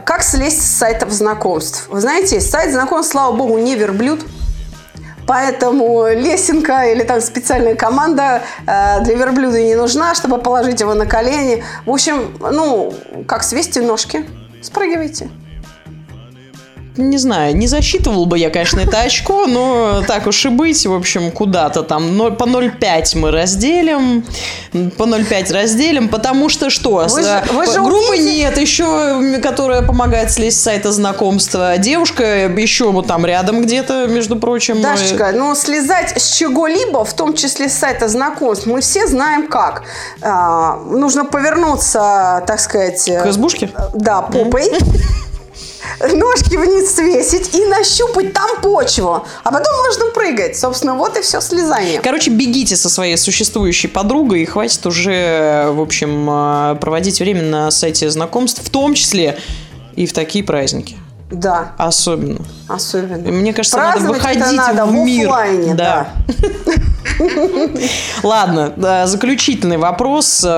Как 0.04 0.22
слезть 0.22 0.62
с 0.62 0.76
сайтов 0.78 1.10
знакомств? 1.10 1.86
Вы 1.88 2.00
знаете, 2.00 2.40
сайт 2.40 2.72
знакомств, 2.72 3.12
слава 3.12 3.34
богу, 3.34 3.58
не 3.58 3.76
верблюд. 3.76 4.20
Поэтому 5.26 6.06
лесенка 6.08 6.84
или 6.84 7.02
там 7.02 7.20
специальная 7.20 7.74
команда 7.74 8.42
э, 8.66 9.02
для 9.04 9.14
верблюда 9.14 9.60
не 9.62 9.74
нужна, 9.74 10.14
чтобы 10.14 10.38
положить 10.38 10.80
его 10.80 10.94
на 10.94 11.06
колени. 11.06 11.64
В 11.86 11.90
общем, 11.90 12.36
ну, 12.40 12.92
как 13.26 13.42
свести 13.42 13.80
ножки. 13.80 14.24
Спрыгивайте. 14.62 15.30
Не 16.96 17.18
знаю, 17.18 17.56
не 17.56 17.66
засчитывал 17.66 18.24
бы 18.26 18.38
я, 18.38 18.50
конечно, 18.50 18.78
это 18.78 19.00
очко, 19.00 19.46
но 19.48 20.02
так 20.06 20.28
уж 20.28 20.46
и 20.46 20.48
быть, 20.48 20.86
в 20.86 20.94
общем, 20.94 21.32
куда-то 21.32 21.82
там 21.82 22.16
ноль- 22.16 22.36
по 22.36 22.44
0,5 22.44 23.16
мы 23.16 23.32
разделим, 23.32 24.24
по 24.96 25.02
0,5 25.04 25.52
разделим, 25.52 26.08
потому 26.08 26.48
что 26.48 26.70
что? 26.70 27.04
Вы 27.08 27.22
же- 27.22 27.42
С- 27.48 27.50
вы 27.52 27.66
же 27.66 27.82
группы 27.82 28.12
умеете- 28.14 28.36
нет, 28.36 28.58
еще, 28.58 29.40
которая 29.42 29.82
помогает 29.82 30.30
слезть 30.30 30.60
с 30.60 30.62
сайта 30.62 30.92
знакомства. 30.92 31.78
Девушка 31.78 32.46
еще 32.46 32.92
вот 32.92 33.08
там 33.08 33.26
рядом 33.26 33.62
где-то, 33.62 34.06
между 34.06 34.36
прочим. 34.36 34.80
Дашечка, 34.80 35.32
ну 35.34 35.56
слезать 35.56 36.12
с 36.16 36.36
чего-либо, 36.36 37.04
в 37.04 37.12
том 37.14 37.34
числе 37.34 37.68
с 37.68 37.72
сайта 37.74 38.06
знакомств, 38.06 38.66
мы 38.66 38.80
все 38.80 39.08
знаем 39.08 39.48
как. 39.48 39.82
А, 40.22 40.76
нужно 40.76 41.24
повернуться, 41.24 42.44
так 42.46 42.60
сказать... 42.60 43.02
К 43.04 43.26
избушке? 43.26 43.70
Да, 43.94 44.22
попой. 44.22 44.70
Ножки 46.00 46.56
вниз 46.56 46.94
свесить 46.94 47.54
и 47.54 47.64
нащупать 47.66 48.32
там 48.32 48.60
почву. 48.60 49.26
А 49.42 49.52
потом 49.52 49.74
можно 49.84 50.06
прыгать. 50.10 50.58
Собственно, 50.58 50.94
вот 50.94 51.16
и 51.16 51.22
все 51.22 51.40
слезание. 51.40 52.00
Короче, 52.00 52.30
бегите 52.30 52.76
со 52.76 52.88
своей 52.88 53.16
существующей 53.16 53.88
подругой 53.88 54.42
и 54.42 54.44
хватит 54.44 54.84
уже, 54.86 55.70
в 55.70 55.80
общем, 55.80 56.28
э, 56.28 56.76
проводить 56.80 57.20
время 57.20 57.42
на 57.42 57.70
сайте 57.70 58.10
знакомств, 58.10 58.62
в 58.64 58.70
том 58.70 58.94
числе 58.94 59.38
и 59.96 60.06
в 60.06 60.12
такие 60.12 60.44
праздники. 60.44 60.96
Да, 61.30 61.72
Особенно. 61.78 62.40
особенно. 62.68 63.30
Мне 63.32 63.52
кажется, 63.52 63.78
надо 63.78 63.92
Праздновать 63.92 64.18
выходить 64.20 64.56
надо 64.56 64.84
в 64.84 64.90
в 64.90 64.92
мир. 64.92 65.26
оффлайне, 65.28 65.74
да. 65.74 66.08
Ладно, 68.22 69.06
заключительный 69.06 69.76
вопрос. 69.78 70.42
э, 70.46 70.48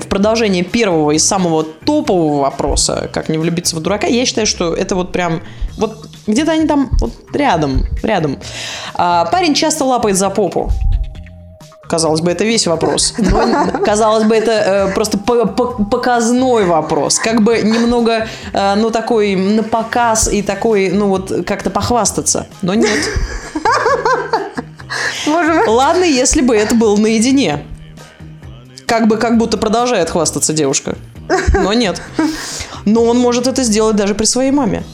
В 0.00 0.06
продолжение 0.08 0.62
первого 0.64 1.12
и 1.12 1.18
самого 1.18 1.64
топового 1.64 2.42
вопроса, 2.42 3.08
как 3.12 3.28
не 3.28 3.38
влюбиться 3.38 3.76
в 3.76 3.80
дурака, 3.80 4.06
я 4.06 4.24
считаю, 4.26 4.46
что 4.46 4.74
это 4.74 4.94
вот 4.94 5.12
прям, 5.12 5.40
вот 5.78 6.08
где-то 6.26 6.52
они 6.52 6.66
там 6.66 6.90
вот 7.00 7.12
рядом, 7.32 7.84
рядом. 8.02 8.38
А, 8.94 9.26
Парень 9.26 9.54
часто 9.54 9.84
лапает 9.84 10.16
за 10.16 10.30
попу. 10.30 10.70
Казалось 11.88 12.20
бы, 12.22 12.30
это 12.30 12.44
весь 12.44 12.66
вопрос. 12.66 13.14
Но, 13.18 13.78
казалось 13.84 14.24
бы, 14.24 14.34
это 14.34 14.50
э, 14.90 14.94
просто 14.94 15.18
по- 15.18 15.46
по- 15.46 15.84
показной 15.84 16.64
вопрос. 16.64 17.18
Как 17.18 17.42
бы 17.42 17.58
немного, 17.58 18.26
э, 18.52 18.74
ну, 18.76 18.90
такой 18.90 19.36
на 19.36 19.62
показ 19.62 20.28
и 20.32 20.42
такой, 20.42 20.90
ну, 20.90 21.08
вот 21.08 21.30
как-то 21.46 21.70
похвастаться. 21.70 22.46
Но 22.62 22.74
нет. 22.74 22.98
Ладно, 25.66 26.04
если 26.04 26.40
бы 26.40 26.54
это 26.56 26.74
было 26.74 26.96
наедине. 26.96 27.64
Как 28.86 29.08
бы, 29.08 29.16
как 29.16 29.38
будто 29.38 29.56
продолжает 29.58 30.10
хвастаться 30.10 30.52
девушка. 30.52 30.96
Но 31.54 31.72
нет. 31.72 32.00
Но 32.84 33.02
он 33.04 33.18
может 33.18 33.46
это 33.46 33.62
сделать 33.62 33.96
даже 33.96 34.14
при 34.14 34.24
своей 34.26 34.50
маме. 34.50 34.84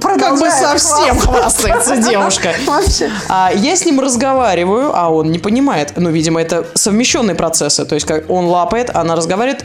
Как 0.00 0.34
бы 0.34 0.40
Продолжает 0.40 0.82
совсем 0.82 1.18
хвастается 1.18 1.96
девушка. 1.96 2.54
Вообще. 2.66 3.10
А 3.28 3.50
я 3.54 3.76
с 3.76 3.84
ним 3.84 4.00
разговариваю, 4.00 4.92
а 4.94 5.10
он 5.10 5.30
не 5.30 5.38
понимает. 5.38 5.92
Ну, 5.96 6.10
видимо, 6.10 6.40
это 6.40 6.66
совмещенные 6.74 7.34
процессы. 7.34 7.84
То 7.84 7.94
есть, 7.94 8.06
как 8.06 8.28
он 8.30 8.46
лапает, 8.46 8.90
она 8.94 9.16
разговаривает, 9.16 9.64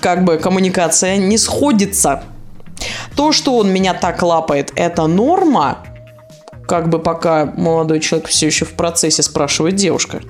как 0.00 0.24
бы 0.24 0.38
коммуникация 0.38 1.16
не 1.16 1.38
сходится. 1.38 2.24
То, 3.16 3.32
что 3.32 3.56
он 3.56 3.70
меня 3.70 3.94
так 3.94 4.22
лапает, 4.22 4.72
это 4.74 5.06
норма. 5.06 5.78
Как 6.66 6.88
бы 6.88 6.98
пока 6.98 7.46
молодой 7.56 8.00
человек 8.00 8.28
все 8.28 8.46
еще 8.46 8.64
в 8.64 8.72
процессе 8.74 9.22
спрашивает 9.22 9.74
девушка. 9.74 10.20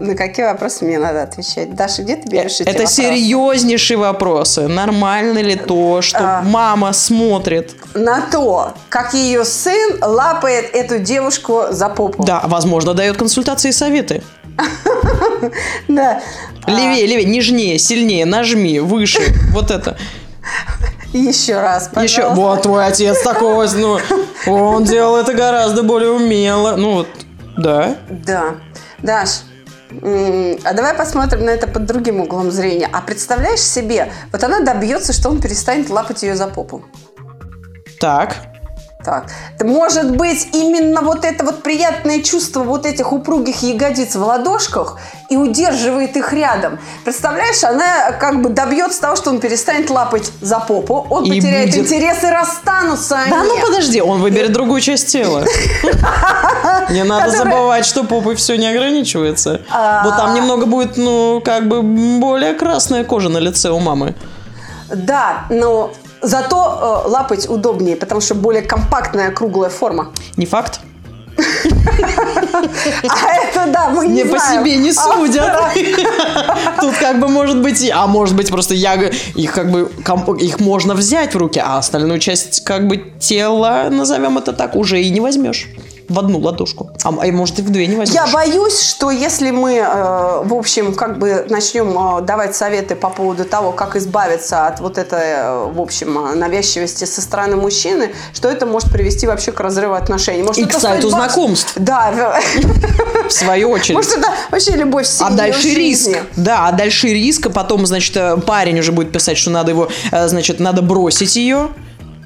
На 0.00 0.14
какие 0.16 0.46
вопросы 0.46 0.84
мне 0.84 0.98
надо 0.98 1.22
отвечать? 1.22 1.74
Даша, 1.76 2.02
где 2.02 2.16
ты 2.16 2.28
берешь 2.28 2.54
эти 2.60 2.62
Это 2.62 2.78
вопросы? 2.78 2.94
серьезнейшие 2.94 3.96
вопросы. 3.96 4.66
Нормально 4.66 5.38
ли 5.38 5.54
то, 5.54 6.02
что 6.02 6.38
А. 6.38 6.42
мама 6.42 6.92
смотрит? 6.92 7.76
На 7.94 8.22
то, 8.22 8.74
как 8.88 9.14
ее 9.14 9.44
сын 9.44 9.98
лапает 10.02 10.74
эту 10.74 10.98
девушку 10.98 11.64
за 11.70 11.88
попу. 11.88 12.24
Да, 12.24 12.42
возможно, 12.44 12.94
дает 12.94 13.16
консультации 13.16 13.68
и 13.68 13.72
советы. 13.72 14.22
Да. 15.88 16.20
Левее, 16.66 17.06
левее, 17.06 17.26
нежнее, 17.26 17.78
сильнее, 17.78 18.24
нажми, 18.24 18.80
выше. 18.80 19.20
Вот 19.52 19.70
это. 19.70 19.96
Еще 21.12 21.60
раз, 21.60 21.88
пожалуйста. 21.92 22.20
Еще, 22.22 22.28
вот 22.34 22.62
твой 22.62 22.86
отец 22.86 23.22
такой, 23.22 23.68
ну, 23.76 23.98
он 24.46 24.84
делал 24.84 25.16
это 25.16 25.32
гораздо 25.32 25.82
более 25.82 26.10
умело. 26.10 26.76
Ну 26.76 26.94
вот, 26.94 27.08
да. 27.56 27.96
Да. 28.08 28.56
Даш, 29.02 29.42
а 30.02 30.72
давай 30.72 30.94
посмотрим 30.94 31.44
на 31.44 31.50
это 31.50 31.66
под 31.66 31.86
другим 31.86 32.20
углом 32.20 32.50
зрения. 32.50 32.88
А 32.92 33.00
представляешь 33.00 33.60
себе, 33.60 34.12
вот 34.32 34.42
она 34.42 34.60
добьется, 34.60 35.12
что 35.12 35.28
он 35.28 35.40
перестанет 35.40 35.90
лапать 35.90 36.22
ее 36.22 36.36
за 36.36 36.48
попу. 36.48 36.84
Так. 38.00 38.53
Так. 39.04 39.26
Может 39.60 40.16
быть, 40.16 40.48
именно 40.52 41.02
вот 41.02 41.24
это 41.26 41.44
вот 41.44 41.62
приятное 41.62 42.22
чувство 42.22 42.62
вот 42.62 42.86
этих 42.86 43.12
упругих 43.12 43.62
ягодиц 43.62 44.14
в 44.14 44.22
ладошках 44.22 44.98
и 45.28 45.36
удерживает 45.36 46.16
их 46.16 46.32
рядом. 46.32 46.78
Представляешь, 47.04 47.62
она 47.64 48.12
как 48.12 48.40
бы 48.40 48.48
добьется 48.48 49.02
того, 49.02 49.16
что 49.16 49.30
он 49.30 49.40
перестанет 49.40 49.90
лапать 49.90 50.32
за 50.40 50.58
попу, 50.58 51.06
он 51.10 51.24
И 51.24 51.36
потеряет 51.40 51.70
будет- 51.70 51.86
интерес 51.86 52.24
и 52.24 52.30
расстанутся 52.30 53.18
они. 53.18 53.30
Да 53.30 53.42
ну 53.44 53.58
подожди, 53.60 54.00
он 54.00 54.22
выберет 54.22 54.52
другую 54.52 54.80
часть 54.80 55.08
тела. 55.08 55.44
Не 56.90 57.04
надо 57.04 57.30
забывать, 57.30 57.84
что 57.84 58.04
попой 58.04 58.36
все 58.36 58.56
не 58.56 58.66
ограничивается. 58.68 59.60
А. 59.70 60.02
Вот 60.04 60.16
там 60.16 60.34
немного 60.34 60.66
будет, 60.66 60.96
ну, 60.96 61.42
как 61.44 61.68
бы 61.68 61.82
более 61.82 62.54
красная 62.54 63.04
кожа 63.04 63.28
на 63.28 63.38
лице 63.38 63.70
у 63.70 63.78
мамы. 63.80 64.14
Да, 64.94 65.44
но 65.50 65.92
зато 66.24 67.02
э, 67.06 67.08
лапать 67.08 67.48
удобнее, 67.48 67.96
потому 67.96 68.20
что 68.20 68.34
более 68.34 68.62
компактная 68.62 69.30
круглая 69.30 69.70
форма. 69.70 70.12
Не 70.36 70.46
факт. 70.46 70.80
А 73.08 73.34
это 73.34 73.66
да, 73.72 73.88
мы 73.90 74.06
не 74.06 74.24
по 74.24 74.38
себе 74.38 74.76
не 74.76 74.92
судят. 74.92 75.52
Тут 76.80 76.94
как 76.96 77.18
бы 77.18 77.28
может 77.28 77.60
быть, 77.60 77.90
а 77.92 78.06
может 78.06 78.36
быть 78.36 78.50
просто 78.50 78.74
я 78.74 78.94
их 78.94 79.52
как 79.52 79.70
бы 79.70 79.90
их 80.38 80.60
можно 80.60 80.94
взять 80.94 81.34
в 81.34 81.38
руки, 81.38 81.58
а 81.58 81.78
остальную 81.78 82.20
часть 82.20 82.64
как 82.64 82.86
бы 82.86 82.98
тела, 83.18 83.88
назовем 83.90 84.38
это 84.38 84.52
так, 84.52 84.76
уже 84.76 85.02
и 85.02 85.10
не 85.10 85.20
возьмешь 85.20 85.68
в 86.08 86.18
одну 86.18 86.38
ладошку, 86.38 86.90
а, 87.02 87.08
а 87.08 87.32
может 87.32 87.58
и 87.58 87.62
в 87.62 87.70
две 87.70 87.86
не 87.86 87.96
возьмешь. 87.96 88.14
Я 88.14 88.26
боюсь, 88.26 88.80
что 88.80 89.10
если 89.10 89.50
мы, 89.50 89.74
э, 89.76 90.42
в 90.44 90.54
общем, 90.54 90.94
как 90.94 91.18
бы 91.18 91.46
начнем 91.48 92.18
э, 92.18 92.22
давать 92.22 92.54
советы 92.56 92.94
по 92.94 93.08
поводу 93.10 93.44
того, 93.44 93.72
как 93.72 93.96
избавиться 93.96 94.66
от 94.66 94.80
вот 94.80 94.98
этой, 94.98 95.18
э, 95.20 95.72
в 95.72 95.80
общем, 95.80 96.18
э, 96.18 96.34
навязчивости 96.34 97.04
со 97.04 97.20
стороны 97.20 97.56
мужчины, 97.56 98.12
что 98.32 98.48
это 98.48 98.66
может 98.66 98.90
привести 98.90 99.26
вообще 99.26 99.52
к 99.52 99.60
разрыву 99.60 99.94
отношений. 99.94 100.42
Может, 100.42 100.62
И 100.62 100.66
к 100.66 100.72
сайту 100.72 101.08
судьба- 101.08 101.16
знакомств. 101.28 101.72
Да, 101.76 102.40
в 103.28 103.32
свою 103.32 103.70
очередь. 103.70 103.96
может, 103.96 104.18
это 104.18 104.28
вообще 104.50 104.72
любовь 104.72 105.06
всей 105.06 105.24
А 105.26 105.30
дальше 105.30 105.68
риск. 105.68 106.10
Да, 106.36 106.68
а 106.68 106.72
дальше 106.72 107.08
риск, 107.08 107.46
а 107.46 107.50
потом, 107.50 107.86
значит, 107.86 108.16
э, 108.16 108.36
парень 108.38 108.78
уже 108.78 108.92
будет 108.92 109.12
писать, 109.12 109.38
что 109.38 109.50
надо 109.50 109.70
его, 109.70 109.88
э, 110.12 110.28
значит, 110.28 110.60
надо 110.60 110.82
бросить 110.82 111.36
ее. 111.36 111.68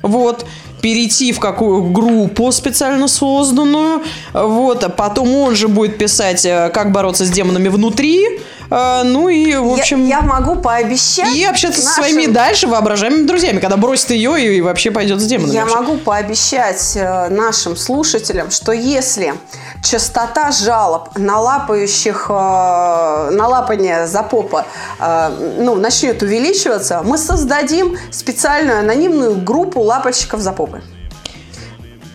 Вот. 0.03 0.45
Перейти 0.81 1.33
в 1.33 1.41
какую 1.41 1.83
группу 1.91 2.51
специально 2.53 3.09
созданную. 3.09 4.03
Вот. 4.33 4.85
А 4.85 4.89
потом 4.89 5.35
он 5.35 5.55
же 5.57 5.69
будет 5.69 5.99
писать, 5.99 6.45
э, 6.45 6.71
как 6.73 6.93
бороться 6.93 7.25
с 7.25 7.31
демонами 7.31 7.69
внутри. 7.69 8.41
Э, 8.71 9.03
ну 9.05 9.29
и, 9.29 9.55
в 9.57 9.75
Я- 9.77 9.81
общем... 9.83 10.07
я, 10.07 10.21
могу 10.21 10.57
пообещать. 10.57 11.35
И 11.35 11.45
общаться 11.45 11.81
со 11.81 11.87
нашим- 11.89 12.05
своими 12.05 12.27
дальше 12.31 12.67
воображаемыми 12.67 13.27
друзьями, 13.27 13.59
когда 13.61 13.77
бросит 13.77 14.11
ее 14.11 14.57
и 14.57 14.61
вообще 14.61 14.91
пойдет 14.91 15.21
с 15.21 15.25
демонами. 15.25 15.55
Я 15.55 15.63
вообще. 15.65 15.77
могу 15.77 15.97
пообещать 15.99 16.93
э, 16.97 17.29
нашим 17.29 17.77
слушателям, 17.77 18.51
что 18.51 18.73
если 18.73 19.35
частота 19.83 20.51
жалоб 20.51 21.17
на 21.17 21.41
лапающих, 21.41 22.27
э, 22.29 22.33
на 22.33 23.49
лапание 23.49 24.07
за 24.07 24.23
попа 24.23 24.67
э, 24.99 25.55
ну, 25.59 25.75
начнет 25.75 26.23
увеличиваться, 26.23 27.03
мы 27.05 27.19
создадим 27.19 27.97
специальную 28.11 28.81
анонимную 28.81 29.37
группу 29.37 29.81
лапальщиков 29.81 30.41
за 30.41 30.53
попы. 30.53 30.83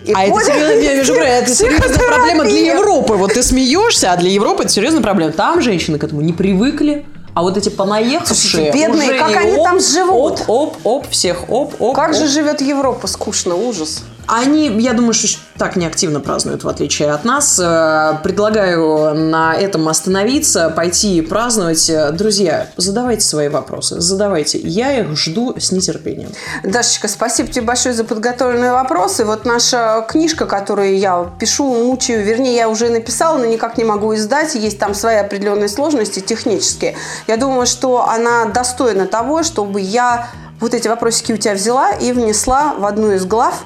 И 0.06 0.12
А 0.14 0.24
это, 0.26 0.44
серьезно, 0.44 0.82
я 0.82 0.96
вижу, 0.96 1.14
это 1.14 1.56
серьезная 1.56 1.98
проблема 1.98 2.44
для. 2.44 2.74
Европы. 2.74 3.14
Вот 3.14 3.34
ты 3.34 3.42
смеешься, 3.42 4.12
а 4.12 4.18
для 4.18 4.30
Европы 4.30 4.64
это 4.64 4.72
серьезная 4.72 5.02
проблема. 5.02 5.32
Там 5.32 5.62
женщины 5.62 5.98
к 5.98 6.04
этому 6.04 6.22
не 6.22 6.34
привыкли. 6.34 7.06
А 7.34 7.42
вот 7.42 7.58
эти 7.58 7.70
понаехавшие 7.70 8.36
Слушайте, 8.36 8.72
бедные, 8.74 9.10
уже 9.10 9.18
как 9.18 9.36
они 9.36 9.54
оп, 9.54 9.64
там 9.64 9.80
живут? 9.80 10.42
Оп, 10.42 10.50
оп, 10.50 10.78
оп, 10.84 11.10
всех 11.10 11.50
оп, 11.50 11.74
оп, 11.80 11.96
Как 11.96 12.12
оп. 12.12 12.16
же 12.16 12.28
живет 12.28 12.62
Европа? 12.62 13.08
Скучно, 13.08 13.56
ужас. 13.56 14.04
Они, 14.28 14.68
я 14.82 14.94
думаю, 14.94 15.14
что 15.14 15.40
так 15.58 15.76
неактивно 15.76 16.20
празднуют, 16.20 16.64
в 16.64 16.70
отличие 16.70 17.12
от 17.12 17.26
нас. 17.26 17.60
Э, 17.62 18.18
Предлагаю 18.24 19.14
на 19.14 19.54
этом 19.54 19.88
остановиться, 19.88 20.70
пойти 20.70 21.22
праздновать. 21.22 21.90
Э, 21.90 22.12
Друзья, 22.12 22.68
задавайте 22.78 23.26
свои 23.26 23.50
вопросы, 23.50 24.00
задавайте. 24.00 24.60
Я 24.60 25.00
их 25.00 25.18
жду 25.18 25.56
с 25.60 25.72
нетерпением. 25.72 26.30
Дашечка, 26.64 27.08
спасибо 27.08 27.50
тебе 27.50 27.66
большое 27.66 27.94
за 27.94 28.04
подготовленные 28.04 28.72
вопросы. 28.72 29.26
Вот 29.26 29.46
наша 29.46 30.06
книжка, 30.08 30.46
которую 30.46 30.98
я 30.98 31.30
пишу, 31.40 31.66
мучаю, 31.74 32.24
вернее, 32.24 32.56
я 32.56 32.70
уже 32.70 32.90
написала, 32.90 33.38
но 33.38 33.46
никак 33.46 33.78
не 33.78 33.84
могу 33.84 34.16
издать. 34.16 34.56
Есть 34.56 34.80
там 34.80 34.94
свои 34.94 35.18
определенные 35.18 35.70
сложности 35.70 36.20
технические. 36.20 36.96
Я 37.28 37.38
думаю, 37.38 37.66
что 37.66 38.08
она 38.08 38.46
достойна 38.46 39.06
того, 39.06 39.44
чтобы 39.44 39.82
я 39.82 40.30
вот 40.60 40.74
эти 40.74 40.88
вопросики 40.88 41.34
у 41.34 41.38
тебя 41.38 41.56
взяла 41.56 41.92
и 41.92 42.14
внесла 42.14 42.74
в 42.78 42.86
одну 42.86 43.12
из 43.12 43.26
глав 43.26 43.64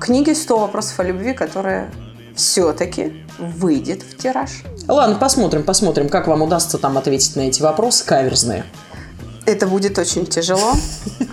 книги 0.00 0.30
«100 0.30 0.60
вопросов 0.60 1.00
о 1.00 1.04
любви», 1.04 1.32
которая 1.32 1.90
все-таки 2.36 3.24
выйдет 3.38 4.02
в 4.02 4.16
тираж. 4.16 4.62
Ладно, 4.86 5.16
посмотрим, 5.16 5.64
посмотрим, 5.64 6.08
как 6.08 6.28
вам 6.28 6.42
удастся 6.42 6.78
там 6.78 6.96
ответить 6.98 7.34
на 7.36 7.42
эти 7.42 7.62
вопросы 7.62 8.04
каверзные. 8.04 8.64
Это 9.46 9.66
будет 9.66 9.98
очень 9.98 10.26
тяжело. 10.26 10.74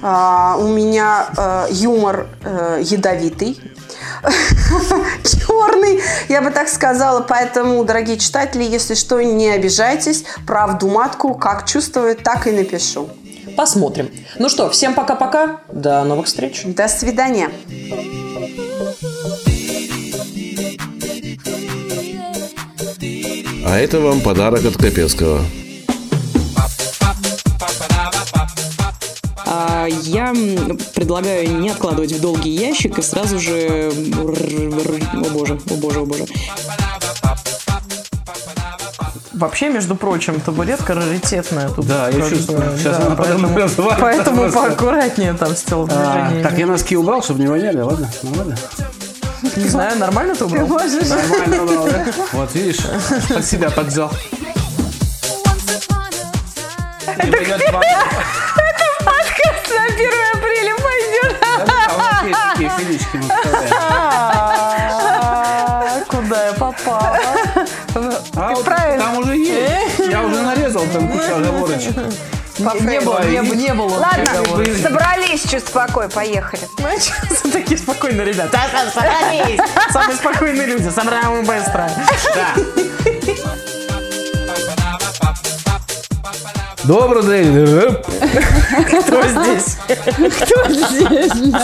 А, 0.04 0.56
у 0.60 0.68
меня 0.68 1.30
э, 1.36 1.68
юмор 1.72 2.28
э, 2.44 2.82
ядовитый. 2.84 3.60
Черный, 5.24 6.02
я 6.30 6.42
бы 6.42 6.52
так 6.52 6.70
сказала. 6.70 7.22
Поэтому, 7.22 7.84
дорогие 7.84 8.18
читатели, 8.18 8.64
если 8.64 8.94
что, 8.94 9.20
не 9.22 9.50
обижайтесь. 9.50 10.26
Правду 10.46 10.90
матку, 10.90 11.34
как 11.34 11.66
чувствую, 11.66 12.16
так 12.16 12.46
и 12.46 12.52
напишу. 12.52 13.10
Посмотрим. 13.56 14.10
Ну 14.40 14.50
что, 14.50 14.70
всем 14.70 14.94
пока-пока. 14.94 15.62
До 15.72 16.04
новых 16.04 16.28
встреч. 16.28 16.64
До 16.66 16.88
свидания. 16.88 17.50
А 23.66 23.80
это 23.80 24.00
вам 24.00 24.22
подарок 24.22 24.66
от 24.66 24.78
Капецкого. 24.78 25.42
А 29.46 29.88
я 29.88 30.34
предлагаю 30.96 31.60
не 31.60 31.70
откладывать 31.70 32.12
в 32.12 32.22
долгий 32.22 32.52
ящик 32.52 32.98
и 32.98 33.02
сразу 33.02 33.40
же... 33.40 33.92
О 34.18 35.30
боже, 35.34 35.60
о 35.70 35.76
боже, 35.76 36.00
о 36.00 36.06
боже. 36.06 36.26
Вообще, 39.44 39.68
между 39.68 39.96
прочим, 39.98 40.40
табуретка 40.40 40.94
раритетная. 40.96 41.68
Тут 41.68 41.86
Да, 41.86 42.08
я 42.08 42.30
чувствую. 42.30 42.78
Сейчас 42.78 42.98
да, 42.98 43.08
она 43.08 43.16
поэтому, 43.18 43.48
развалится 43.50 43.98
поэтому 44.00 44.52
поаккуратнее 44.54 45.34
там 45.34 45.54
с 45.54 45.64
А, 45.66 45.70
телодвижениями. 45.70 46.44
так, 46.44 46.58
я 46.58 46.66
носки 46.66 46.96
убрал, 46.96 47.22
чтобы 47.22 47.42
не 47.42 47.48
воняли, 47.48 47.82
ладно? 47.82 48.10
Нормально? 48.24 48.56
Не 49.58 49.68
знаю, 49.68 50.00
нормально 50.00 50.34
ты 50.34 50.46
убрал? 50.46 50.66
Нормально 50.66 51.64
убрал, 51.64 51.88
да? 51.90 52.06
Вот, 52.32 52.56
видишь, 52.56 52.78
под 53.36 53.46
себя. 53.46 53.70
Не 57.22 57.32
пойдет 57.32 57.72
вам. 57.74 57.82
На 59.76 59.86
1 59.86 60.10
апреля 60.36 60.76
пойдет. 60.76 61.36
А 61.42 61.94
у 61.94 61.98
нас 61.98 62.24
есть 62.24 62.40
такие 62.54 62.72
филички, 62.80 63.18
мы 63.18 63.28
оговорочек. 71.36 71.96
Не 72.60 73.00
было, 73.02 73.24
не, 73.26 73.42
было- 73.42 73.56
не 73.56 73.74
было. 73.74 73.98
Ладно, 73.98 74.26
собрались, 74.82 75.42
чуть 75.50 75.68
спокой, 75.68 76.08
поехали. 76.08 76.62
Знаете, 76.78 77.12
такие 77.52 77.78
спокойные 77.78 78.26
ребята. 78.26 78.60
Собрались! 78.94 79.60
Самые 79.92 80.16
спокойные 80.18 80.68
люди. 80.68 80.90
Самые 80.90 81.42
быстро. 81.44 81.90
Добрый 86.84 87.24
день. 87.24 87.68
Кто 89.02 89.28
здесь? 89.28 89.78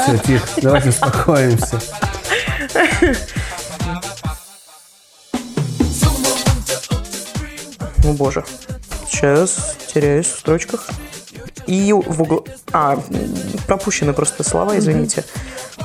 Все, 0.04 0.18
тихо, 0.26 0.48
давайте 0.62 0.90
успокоимся. 0.90 1.80
О 8.06 8.14
боже. 8.14 8.44
Сейчас 9.20 9.76
теряюсь 9.94 10.28
в 10.28 10.40
строчках. 10.40 10.88
И 11.68 11.92
в 11.92 12.22
угол... 12.22 12.48
А, 12.72 12.98
пропущены 13.68 14.14
просто 14.14 14.44
слова, 14.44 14.78
извините. 14.78 15.26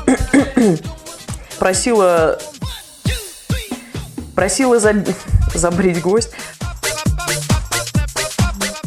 Просила... 1.58 2.38
Просила 4.36 4.78
заб- 4.78 5.14
забрить 5.54 6.00
гость. 6.00 6.30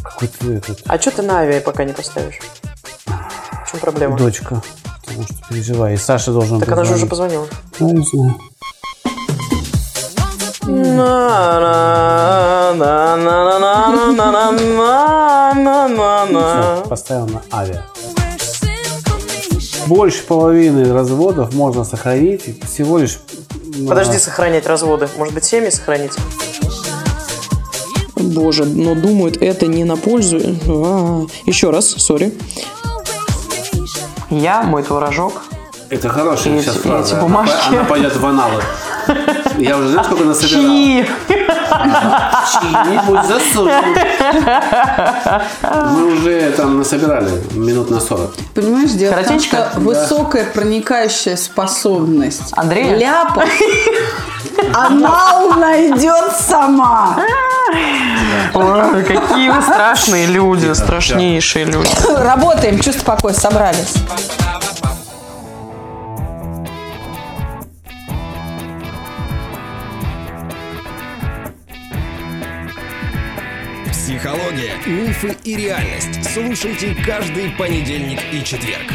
Какой 0.03 0.27
ты 0.29 0.53
этот, 0.55 0.81
А 0.85 0.97
что 0.99 1.11
ты 1.11 1.21
на 1.23 1.39
авиа 1.39 1.59
пока 1.61 1.83
не 1.83 1.91
поставишь? 1.93 2.39
В 3.05 3.71
чем 3.71 3.79
проблема? 3.81 4.17
дочка. 4.17 4.61
Потому 5.05 5.23
что 5.23 5.35
переживай. 5.49 5.93
И 5.95 5.97
Саша 5.97 6.31
должен 6.31 6.59
Так 6.61 6.69
она 6.71 6.85
же 6.85 6.95
уже 6.95 7.05
позвонить. 7.05 7.35
позвонила. 7.35 7.47
Ну, 7.79 7.99
не 7.99 8.05
знаю. 8.05 8.35
Поставил 16.89 17.27
на 17.27 17.41
авиа. 17.51 17.83
Больше 19.87 20.23
половины 20.23 20.91
разводов 20.93 21.53
можно 21.53 21.83
сохранить 21.83 22.43
всего 22.67 22.97
лишь... 22.97 23.19
на- 23.77 23.87
Подожди 23.89 24.17
сохранять 24.19 24.65
разводы. 24.67 25.07
Может 25.17 25.33
быть, 25.33 25.45
семьи 25.45 25.69
сохранить? 25.69 26.13
Боже, 28.15 28.65
но 28.65 28.95
думают, 28.95 29.37
это 29.37 29.67
не 29.67 29.83
на 29.85 29.95
пользу. 29.95 30.39
А, 30.67 31.25
Еще 31.45 31.69
раз, 31.69 31.85
сори. 31.89 32.33
Я, 34.29 34.63
мой 34.63 34.83
творожок. 34.83 35.43
Это 35.89 36.09
хорошая 36.09 36.55
Эти- 36.55 36.63
сейчас 36.65 36.75
эти 36.77 36.83
фраза. 36.87 37.13
Она 37.13 37.21
бумажки. 37.23 37.69
Она 37.75 37.83
пойдет 37.85 38.15
в 38.17 38.25
аналы. 38.25 38.61
Я 39.57 39.77
уже, 39.77 39.89
знаешь, 39.89 40.05
сколько 40.07 40.23
насобирал? 40.25 40.63
Чи! 40.63 41.07
Чьи-нибудь 42.51 43.25
засунул. 43.25 43.71
Мы 45.91 46.13
уже 46.13 46.51
там 46.51 46.77
насобирали 46.77 47.31
минут 47.53 47.89
на 47.89 47.99
40. 47.99 48.31
Понимаешь, 48.53 48.91
дело 48.91 49.13
в 49.13 49.15
том, 49.15 49.23
Коротенько? 49.25 49.69
что 49.71 49.79
высокая 49.79 50.45
проникающая 50.45 51.35
способность 51.35 52.53
Андрея? 52.55 52.95
ляпа 52.97 53.45
анал 54.73 55.53
найдет 55.53 56.31
сама. 56.39 57.17
Ой, 58.53 59.03
какие 59.03 59.49
вы 59.49 59.61
страшные 59.61 60.27
люди, 60.27 60.71
страшнейшие 60.73 61.65
люди. 61.65 61.89
Работаем, 62.07 62.79
чувство 62.79 63.13
покоя, 63.15 63.33
собрались. 63.33 63.95
Психология, 74.57 74.75
мифы 74.87 75.35
и 75.43 75.55
реальность. 75.55 76.23
Слушайте 76.33 76.95
каждый 77.05 77.51
понедельник 77.51 78.19
и 78.33 78.43
четверг. 78.43 78.91